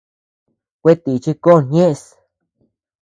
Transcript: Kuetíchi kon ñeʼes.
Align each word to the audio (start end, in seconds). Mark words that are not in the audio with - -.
Kuetíchi 0.81 1.31
kon 1.43 1.59
ñeʼes. 1.71 2.01